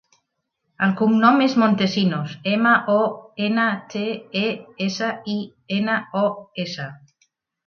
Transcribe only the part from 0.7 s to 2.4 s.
El cognom és Montesinos: